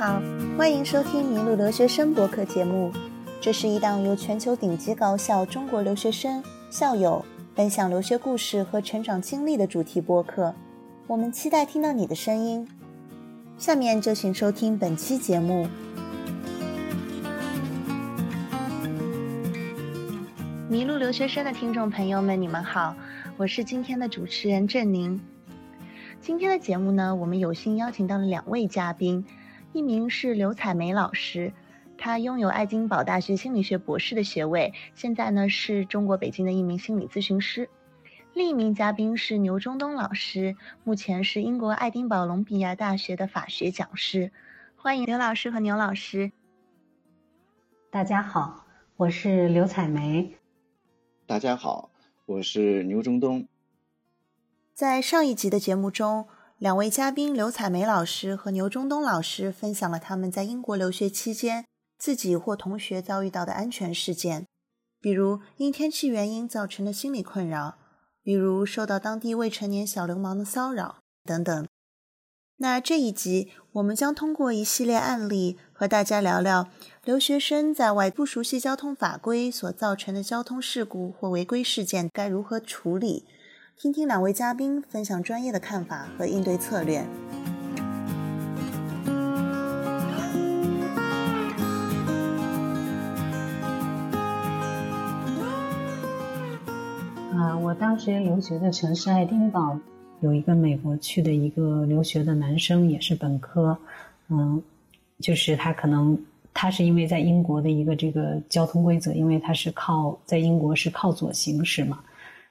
[0.00, 0.18] 好，
[0.56, 2.90] 欢迎收听《迷路留学生》博客节目。
[3.38, 7.22] 这是一档由全球顶级高校中国留学生、校友
[7.54, 10.54] 分享留学故事和成长经历的主题播客。
[11.06, 12.66] 我们期待听到你的声音。
[13.58, 15.68] 下面就请收听本期节目。
[20.70, 22.96] 迷路留学生的听众朋友们，你们好，
[23.36, 25.20] 我是今天的主持人郑宁。
[26.22, 29.26] 今天的节目呢，我们有幸邀请到了两位嘉宾。
[29.72, 31.52] 一名是刘彩梅老师，
[31.96, 37.70] 她拥有爱丁堡大学心理学博士的学位，现在呢是中国北京的一名心理咨询师。
[38.34, 44.32] 另一名嘉宾是牛中东老师，目前是英国爱丁堡隆比亚大学的法学讲师。
[44.74, 46.32] 欢迎刘老师和牛老师。
[47.90, 50.34] 大家好，我是刘彩梅。
[51.26, 51.92] 大家好，
[52.26, 53.46] 我是牛中东。
[54.74, 56.26] 在上一集的节目中。
[56.60, 61.64] 两位嘉宾刘彩梅老师和牛中东老师分享了他们在英国留学期间
[61.98, 64.46] 自己或同学遭遇到的安全事件，
[65.00, 67.78] 比如因天气原因造成的心理困扰，
[68.22, 71.66] 比如受到当地未成年小流氓的骚扰等等。
[72.58, 76.68] 那这一集我们将通过一系列案例和大家聊聊
[77.02, 83.24] 留学生在外不熟悉交通法规所造成的交通事故或违规事件该如何处理。
[83.82, 86.98] 听听两位嘉宾分享专业的看法和应对策略。
[97.32, 99.78] 啊，我当时留学的城市爱丁堡，
[100.20, 103.78] 有一个美国去的一个留学的男生，也是本科。
[104.28, 104.62] 嗯，
[105.20, 111.98] 就是他可能他是因为在英国的一个这个交通规则，因为他是靠在英国是靠左行驶嘛。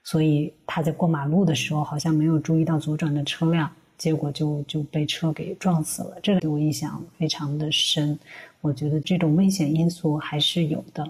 [0.10, 6.20] 所以他在过马路的时候，好像没有注意到左转的车辆，结果就就被车给撞死了。
[6.23, 8.17] 这个对我印象非常的深。
[8.61, 11.08] 我觉得这种危险因素还是有的。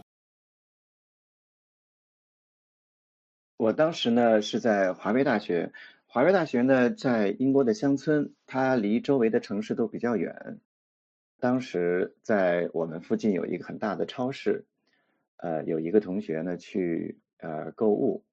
[3.55, 5.71] 我当时呢是在华威大学，
[6.05, 10.59] 华威大学呢在英国的乡村，它离周围的城市都比较远。
[11.39, 14.65] 当时在我们附近有一个很大的超市，
[15.37, 18.25] 呃，有一个同学呢去呃购物。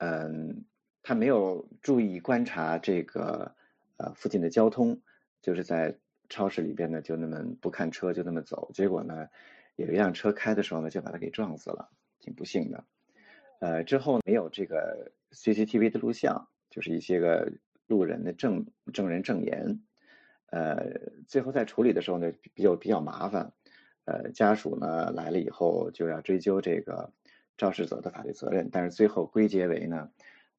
[0.00, 0.64] 嗯，
[1.02, 3.54] 他没有注意观察这个
[3.98, 5.02] 呃附近的交通，
[5.42, 5.98] 就是在
[6.30, 9.28] 超市里边呢就那么不看车就那么走，结果呢
[9.76, 12.82] 有一辆车开的时候呢就把他给撞死了，挺不幸的。
[13.60, 17.52] 呃，之后没有这个 CCTV 的录像，就是一些个
[17.86, 19.82] 路人的证证人证言，
[20.46, 23.52] 呃，最后在处理的时候呢比较比较麻烦，
[24.06, 27.12] 呃，家属呢来了以后就要追究这个。
[27.60, 30.08] 肇事者的法律责任，但是最后归结为呢，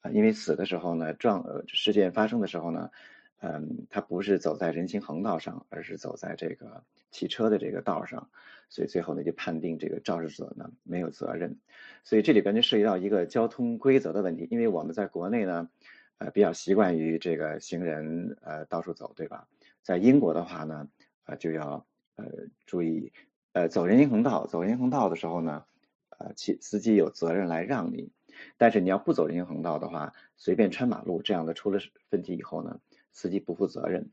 [0.01, 2.91] 啊，因为死的时候呢，撞呃事件发生的时候呢，
[3.39, 8.29] 嗯，他不是走在人行横道上，而是走在这个汽车的这个道上，
[8.69, 11.57] 所以最后呢就判定这个肇事者呢没有责任。
[12.03, 15.67] 所以这里边就涉及到一个交通规则的问题，因为我们在国内呢，
[16.19, 19.47] 呃，比较习惯于这个行人呃到处走，对吧？
[19.81, 20.87] 在英国的话呢，
[21.25, 21.83] 呃，就要
[22.15, 22.25] 呃
[22.67, 23.11] 注意，
[23.53, 25.65] 呃，走人行横道，走人行横道的时候呢。
[26.23, 28.11] 呃，骑司机有责任来让你，
[28.57, 31.79] 但是你要不走人行横道的话，随便穿马路这样的出了
[32.11, 32.79] 问题以后呢，
[33.11, 34.11] 司机不负责任。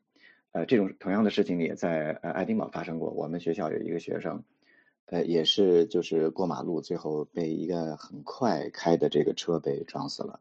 [0.52, 3.10] 呃，这种同样的事情也在呃爱丁堡发生过。
[3.10, 4.42] 我们学校有一个学生，
[5.04, 10.40] 呃，也是就是过马路，最后被一个很快开的这个车被撞死了。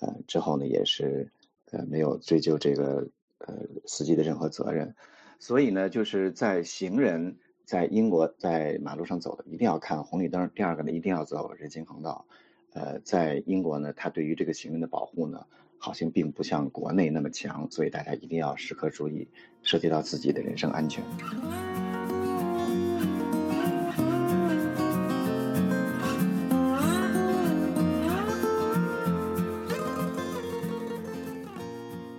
[0.00, 1.30] 呃，之后呢也是
[1.72, 3.08] 呃没有追究这个
[3.38, 4.94] 呃司机的任何责任。
[5.38, 7.36] 所以呢，就是在行人。
[7.64, 10.50] 在英国，在马路上走的一定要看红绿灯。
[10.54, 12.26] 第二个呢，一定要走人行横道。
[12.74, 15.46] 呃，在英国呢，它对于这个行人的保护呢，
[15.78, 19.28] 好像并不像国内那么强，所以大家一定要时刻注意，
[19.62, 21.02] 涉及到自己的人身安全。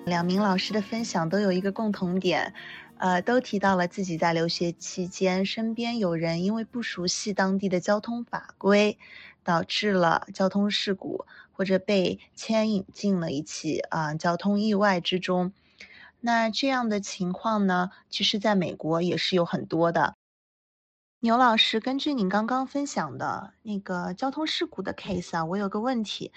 [0.05, 2.53] 两名老师的分享都有一个共同点。
[3.03, 8.97] 呃，都提到了自己在留学期间，身边有人因为不熟悉当地的交通法规，
[9.43, 15.51] 导致了交通事故，或者被牵引进了一起啊交通意外之中。
[16.21, 20.15] 那这样的情况呢，其实在美国也是有很多的。
[21.19, 26.31] 牛老师，根据您刚刚分享的那个交通事故的 case 啊，我有个问题。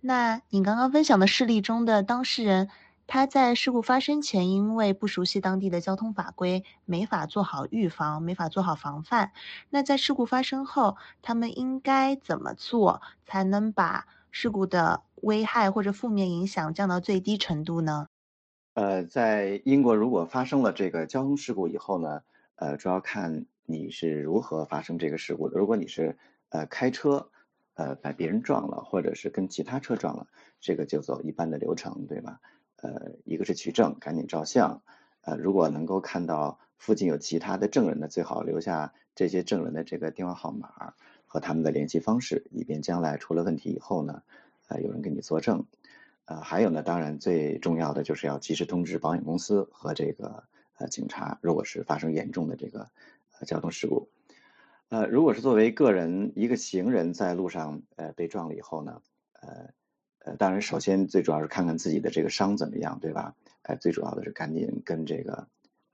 [0.00, 2.70] 那您刚刚分享的事例中的当事人。
[3.06, 9.32] 他在事故发生前，因为不熟悉当地的交通法规，没法做好预防，没法做好防范。
[9.70, 18.06] 那在事故发生后，他们应该怎么做，才能把事故的危害或者负面影响降到最低程度呢？
[18.74, 22.22] 呃，在英国如果发生了这个交通事故以后呢，
[22.56, 25.56] 呃，主要看你是如何发生这个事故的。
[25.58, 26.18] 如果你是
[26.48, 27.30] 呃开车，
[27.74, 30.26] 呃把别人撞了，或者是跟其他车撞了，
[30.60, 32.40] 这个就走一般的流程，对吧？
[32.84, 34.82] 呃，一个是取证，赶紧照相。
[35.22, 40.92] 呃，如果能够看到附近有其他的证人呢，最好留下这些证人的这个电话号码
[41.26, 44.22] 和他们的联系方式，以便将来出了问题以后呢，
[44.68, 45.64] 呃，有人给你作证。
[46.26, 50.44] 呃，还有呢，当然最重要的就是要及时通知保险公司和这个
[50.76, 52.90] 呃警察，如果是发生严重的这个
[53.38, 54.10] 呃交通事故。
[54.90, 59.00] 呃，如果是作为个人一个行人在路上呃被撞了以后呢，
[59.40, 59.70] 呃
[60.24, 63.34] 呃，当然首先最主要是看看自己的这个伤怎么样，对吧？
[63.62, 65.48] 呃，最主要的是赶紧跟这个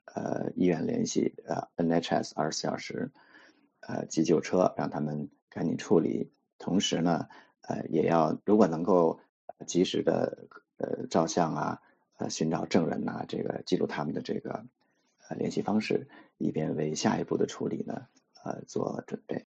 [0.05, 3.11] 呃医院联系，呃 NHS 二十四小时
[3.81, 6.31] 呃急救车，让他们赶紧处理。
[6.59, 7.27] 同时呢，
[7.63, 9.19] 呃也要如果能够
[9.67, 11.81] 及时的呃照相啊，
[12.19, 14.65] 呃寻找证人呐，这个记录他们的这个
[15.29, 18.07] 呃联系方式，以便为下一步的处理呢
[18.45, 19.47] 呃做准备。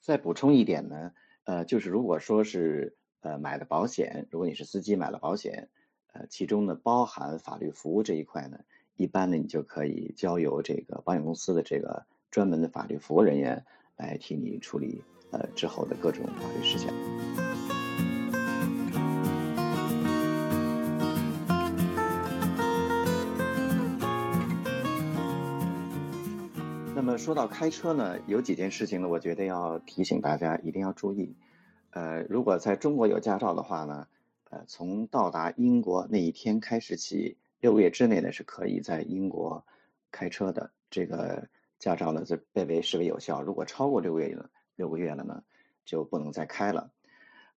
[0.00, 1.12] 再补充一点呢，
[1.44, 5.70] 呃就是如果说是呃买了保险，如果你是司机买了保险。
[6.14, 8.58] 呃，其中呢包含法律服务这一块呢，
[8.96, 13.64] 一般呢你就可以交由这个保险公司的这个专门的法律服务人员
[13.96, 16.92] 来替你处理呃之后的各种法律事项。
[26.94, 31.34] 那么说到开车呢，有几件事情呢，我觉得要提醒大家一定要注意。
[31.92, 34.06] 呃，如果在中国有驾照的话呢。
[34.54, 39.64] 呃，从到达英国那一天开始起，六个月之内呢是可以在英国
[40.10, 40.70] 开车的。
[40.90, 41.48] 这个
[41.78, 43.40] 驾照呢就被为视为有效。
[43.40, 45.42] 如果超过六个月了，六个月了呢，
[45.86, 46.90] 就不能再开了。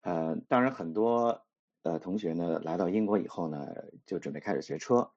[0.03, 1.47] 呃，当然很多
[1.83, 3.75] 呃同学呢来到英国以后呢，
[4.05, 5.13] 就准备开始学车。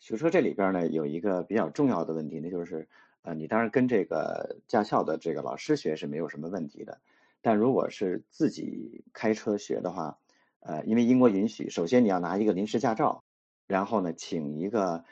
[0.00, 2.88] 学车这里边呢有一个比较重要的问题，那就是
[3.20, 6.98] 呃你当然跟这个驾校的这个老师学是没有什么问题的，
[7.42, 10.18] 但如果是自己开车学的话。
[10.60, 13.22] 呃，因为英国允许，首先你要拿一个临时驾照，
[13.68, 15.04] 然后呢，请一个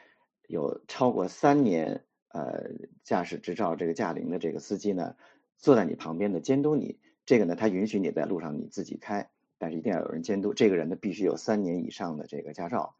[0.49, 2.73] 有超过三年呃
[3.05, 5.17] 驾驶执照这个驾龄的这个司机呢，
[5.57, 6.99] 坐在你旁边的监督你。
[7.25, 10.53] 这个呢，他允许你在路上你自己开，但是一定要有人监督。
[10.53, 12.97] 这个人呢，必须有三年以上的这个驾照。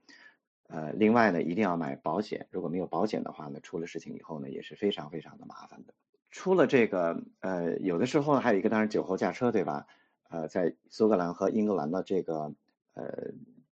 [0.69, 2.47] 呃，另外呢，一定要买保险。
[2.51, 5.93] 如果没有保险的话呢，出了事情以后呢，也是非常非常的麻烦的。
[6.31, 9.87] 出了这个呃，有的时候还有一个，当然酒后驾车，对吧？
[10.29, 12.53] 呃，在苏格兰和英格兰的这个
[12.95, 13.33] 呃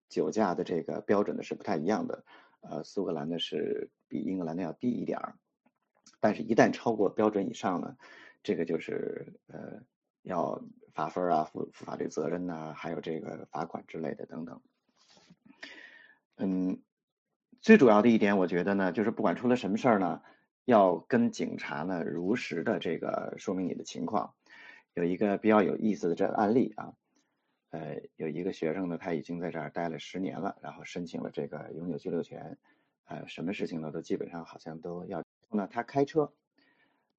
[0.10, 2.26] 酒驾的这个标准呢是不太一样的，
[2.60, 5.36] 呃，苏格兰呢是比英格兰的要低一点儿，
[6.20, 7.96] 但是一旦超过标准以上呢，
[8.44, 9.82] 这个就是呃
[10.24, 10.62] 要
[10.94, 14.62] 罚分啊，负负法律责任呐，还有这个罚款之类的等等。
[16.36, 16.82] 嗯，
[17.62, 20.22] 最主要的一点，我觉得呢，就是不管出了什么事儿呢，
[20.66, 24.34] 要跟警察呢如实的这个说明你的情况。
[24.94, 26.94] 有一个比较有意思的这个案例啊，
[27.70, 32.58] 呃，有一个学生呢，他已经在这儿待了十年了，然后申请了这个永久居留权，
[33.06, 35.24] 呃，什么事情呢都基本上好像都要。
[35.50, 36.34] 那他开车，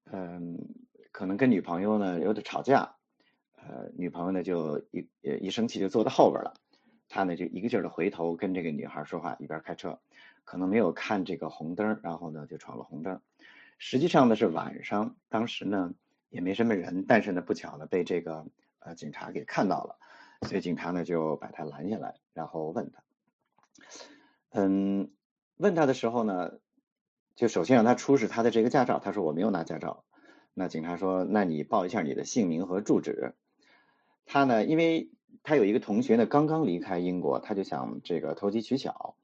[0.04, 0.58] 嗯，
[1.12, 2.94] 可能跟女朋友呢有点吵架，
[3.56, 6.52] 呃，女朋友呢就一一生气就坐在后边了，
[7.08, 9.98] 他呢就一个劲儿的回头跟这个女孩说话，一边开车，
[10.44, 13.19] 可能没有看这个红灯，然后呢就闯了红灯。
[13.84, 15.93] 实际上呢是晚上，当时呢。
[16.34, 18.46] 也没什么人，但是呢，不巧呢被这个
[18.79, 19.98] 呃警察给看到了，
[20.48, 23.03] 所以警察呢就把他拦下来，然后问他，
[24.48, 25.10] 嗯，
[25.58, 26.53] 问他的时候呢，
[27.36, 30.05] 就首先让他出示他的这个驾照，他说我没有拿驾照，
[30.55, 33.34] 那警察说那你报一下你的姓名和住址，
[34.24, 35.10] 他呢，因为
[35.43, 39.17] 他有一个同学呢刚刚离开英国，他就想这个投机取巧，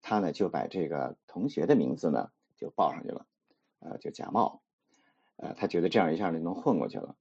[0.00, 3.26] 他呢就把这个同学的名字呢就报上去了，
[3.82, 4.62] 呃，就假冒。
[5.36, 7.16] 呃，他觉得这样一下就能混过去了，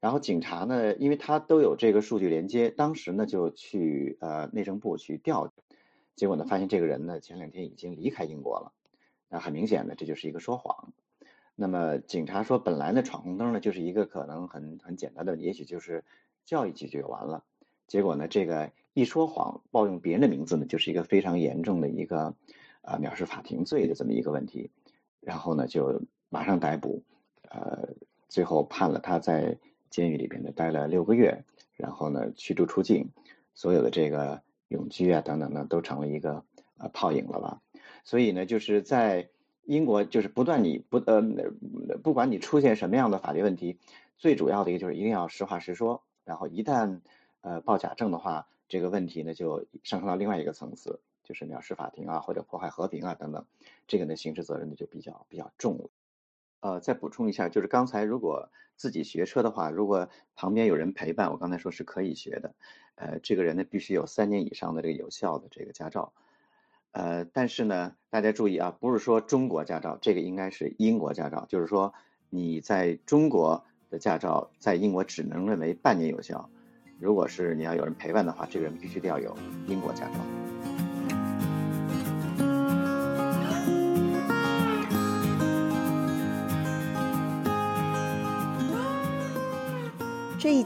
[0.00, 5.52] 然后警察呢，因为他都有这个数据连接，当时呢就去呃内政部去调，
[6.16, 8.72] 结果呢发现这个人呢前两天已经离开英国了，
[9.28, 10.92] 那很明显的这就是一个说谎。
[11.54, 16.04] 那么警察说，本来呢闯红灯呢就是一个可能很很简单的，也许就是
[16.44, 17.44] 叫一句就完了，
[17.86, 22.34] 结果呢这个一说谎冒用别人的名字呢，就是一个非常严重的一个
[22.82, 24.70] 啊藐视法庭罪的这么一个问题，
[25.26, 27.02] 然后呢就马上逮捕。
[27.50, 27.88] 呃，
[28.28, 29.58] 最后判了他在
[29.90, 33.10] 监狱里边呢待了六个月，然后呢驱逐出境，
[33.54, 36.44] 所有的这个永居啊等等呢都成了一个
[36.78, 37.60] 呃泡影了吧。
[38.04, 39.28] 所以呢就是在
[39.64, 41.22] 英国就是不断你不呃
[42.02, 43.78] 不管你出现什么样的法律问题，
[44.18, 47.00] 最主要的一个就是一定要实话实说，然后一旦
[47.40, 53.44] 呃报假证的话，这个问题呢就上升到另外一个层次，就是藐视法庭啊或者破坏和平啊等等，
[53.86, 55.90] 这个呢刑事责任呢就比较比较重了。
[56.60, 62.54] 呃，再补充一下，就是刚才如果自己学车的话，如果旁边有人陪伴，我刚才说是可以学的。
[62.94, 66.14] 呃，这个人呢必须有三年以上的这个有效的这个驾照。
[66.92, 71.92] 呃，但是呢，大家注意啊，不是说中国驾照，这个应该是英国驾照，就是说
[72.30, 76.48] 你在中国的驾照在英国只能认为半年有效。
[76.98, 80.75] 如果是你要有人陪伴的话，这个人必须得要有英国驾照。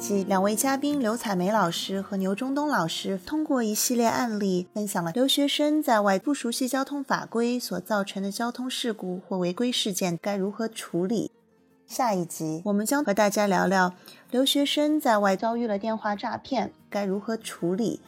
[0.00, 11.30] 集，两位嘉宾刘彩梅老师和牛中东老师通过一系列案例，分享了留学生在外不熟悉交通法规所造成的交通事故或违规事件该如何处理。
[11.87, 13.92] 下一集，我们将和大家聊聊
[14.30, 18.00] 留学生在外遭遇了电话诈骗该如何处理，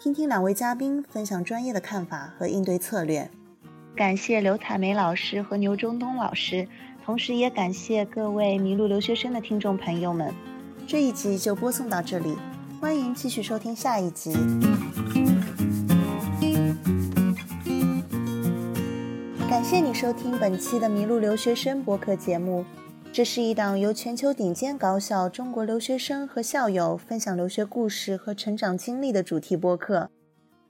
[0.00, 3.30] 听听两位嘉宾分享专业的看法和应对策略。
[3.94, 6.66] 感谢刘彩梅老师和牛中东老师，
[7.04, 10.34] 同时也感谢各位迷路留学生的听众朋友们。
[10.86, 12.36] 这一集就播送到这里，
[12.78, 14.32] 欢迎继续收听下一集。
[19.48, 22.66] 感谢你收听本期的《迷路留学生》播客节目，
[23.12, 30.10] 这是一档由全球顶尖高校中国留学生和校友分享留学故事和成长经历的主题播客。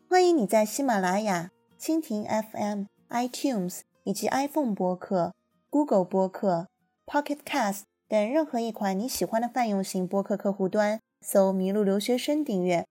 [0.08, 5.34] 欢迎你在喜马拉雅、蜻蜓 FM、iTunes 以及 iPhone 播客、
[5.68, 6.68] Google 播客、
[7.04, 7.82] Pocket Cast。
[8.08, 12.86] 等任何一款你喜欢的泛用型播客客户端搜“迷路留学生”订阅，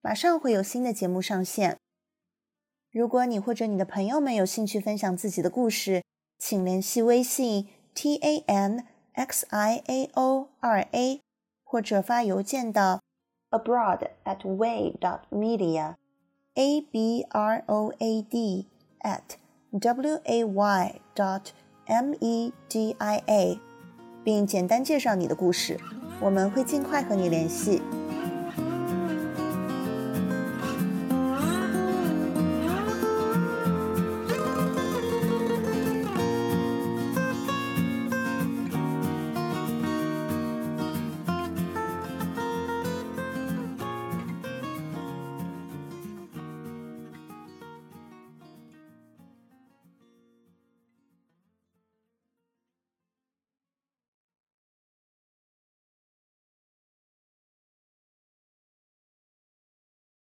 [0.00, 1.78] 马上会有新的节目上线。
[2.90, 6.02] 如果你或者你的朋友们有兴趣分享自己的故事，
[6.38, 11.20] 请联系微信 t a n x i a o 二 a，
[11.62, 13.00] 或者发邮件到
[13.50, 15.94] abroad at way dot media
[16.54, 18.66] a b r o a d
[19.00, 19.36] at
[19.70, 21.50] w a y dot
[21.86, 23.67] m e d i a。
[24.28, 25.80] 并简单介绍你的故事，
[26.20, 27.80] 我们会尽快和你联系。